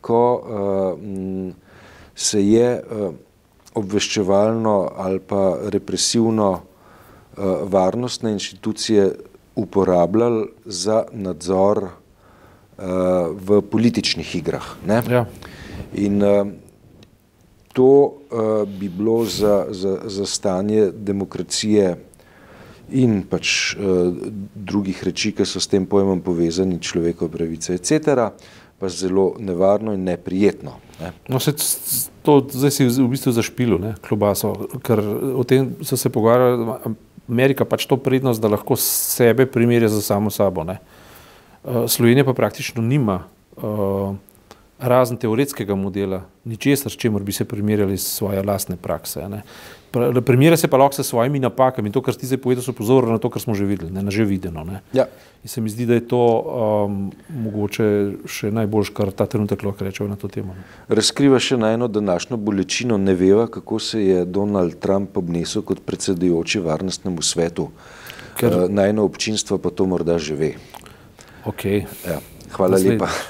ko 0.00 0.22
uh, 0.36 0.42
se 2.14 2.40
je 2.40 2.68
uh, 2.80 3.14
obveščevalno 3.74 4.92
ali 4.96 5.20
pa 5.20 5.56
represivno 5.72 6.50
uh, 6.52 6.62
varnostne 7.68 8.32
inštitucije 8.32 9.10
uporabljali 9.54 10.48
za 10.64 11.04
nadzor 11.12 11.88
v 13.36 13.60
političnih 13.60 14.36
igrah. 14.36 14.64
Ja. 14.88 15.26
In 16.00 16.22
uh, 16.22 16.48
to 17.72 17.84
uh, 17.84 18.68
bi 18.68 18.88
bilo 18.88 19.24
za, 19.24 19.66
za, 19.70 19.98
za 20.04 20.26
stanje 20.26 20.90
demokracije 20.92 21.96
in 22.92 23.22
pač 23.28 23.74
uh, 23.76 24.10
drugih 24.54 25.02
reči, 25.04 25.34
ki 25.36 25.46
so 25.46 25.62
s 25.62 25.70
tem 25.70 25.86
pojmom 25.86 26.22
povezani, 26.24 26.80
človekove 26.80 27.32
pravice, 27.32 27.76
etc., 27.78 28.30
pa 28.80 28.88
zelo 28.88 29.34
nevarno 29.36 29.92
in 29.92 30.06
neprijetno. 30.08 30.78
Ne. 31.00 31.12
No, 31.28 31.40
se 31.40 31.52
to 32.24 32.40
zdaj 32.48 32.72
si 32.72 32.86
v 32.88 33.08
bistvu 33.12 33.32
zašpilo, 33.36 33.76
ne, 33.80 33.92
klobaso, 34.00 34.54
ker 34.80 35.02
o 35.36 35.44
tem 35.44 35.74
so 35.84 36.00
se 36.00 36.08
pogovarjali, 36.08 36.96
Amerika 37.30 37.64
pač 37.68 37.86
to 37.86 38.00
prednost, 38.00 38.42
da 38.42 38.50
lahko 38.50 38.74
sebe 38.80 39.46
primerja 39.46 39.88
za 39.92 40.00
samo 40.02 40.32
sabo. 40.32 40.64
Eh, 40.64 40.80
Slovenija 41.88 42.24
pa 42.24 42.34
praktično 42.34 42.82
nima 42.82 43.22
uh, 43.56 44.16
razen 44.80 45.16
teoretskega 45.20 45.74
modela, 45.76 46.22
ničesar, 46.44 46.92
s 46.92 46.96
čimer 46.96 47.22
bi 47.22 47.32
se 47.32 47.44
primerjali 47.44 47.98
s 47.98 48.16
svoje 48.16 48.42
lastne 48.42 48.76
prakse. 48.76 49.20
Primerja 50.26 50.56
se 50.56 50.68
pa 50.68 50.76
lahko 50.76 51.02
s 51.02 51.06
svojimi 51.08 51.40
napakami 51.40 51.88
in 51.88 51.92
to, 51.92 52.02
kar 52.02 52.14
ti 52.14 52.26
zdaj 52.26 52.38
povedal, 52.38 52.64
so 52.64 52.72
pozorili 52.72 53.12
na 53.12 53.18
to, 53.18 53.30
kar 53.30 53.42
smo 53.42 53.54
že 53.54 53.66
videli, 53.68 53.90
ne, 53.90 54.02
na 54.02 54.10
že 54.10 54.24
videno. 54.24 54.64
Ja. 54.92 55.06
In 55.42 55.48
se 55.48 55.60
mi 55.60 55.70
zdi, 55.70 55.86
da 55.86 55.98
je 55.98 56.06
to 56.08 56.20
um, 56.20 57.10
mogoče 57.28 57.84
še 58.28 58.52
najboljš, 58.54 58.92
kar 58.96 59.12
ta 59.12 59.26
trenutek 59.26 59.62
lahko 59.64 59.84
rečemo 59.84 60.08
na 60.08 60.16
to 60.16 60.28
temo. 60.28 60.56
Ne. 60.56 60.64
Razkriva 60.88 61.40
še 61.40 61.60
na 61.60 61.72
eno 61.76 61.88
današnjo 61.88 62.36
bolečino, 62.36 62.98
ne 62.98 63.14
veva, 63.14 63.48
kako 63.48 63.78
se 63.78 64.04
je 64.04 64.24
Donald 64.24 64.78
Trump 64.80 65.16
obnesel 65.16 65.62
kot 65.66 65.84
predsedujoči 65.84 66.60
varnostnemu 66.64 67.22
svetu. 67.22 67.70
Ker... 68.40 68.64
Uh, 68.64 68.68
na 68.72 68.88
eno 68.88 69.04
občinstvo 69.04 69.58
pa 69.58 69.74
to 69.74 69.88
morda 69.88 70.16
že 70.18 70.36
ve. 70.36 70.54
Okay. 71.44 71.84
Ja. 72.06 72.20
Hvala 72.50 72.70
Naslednji. 72.70 72.98
lepa. 72.98 73.10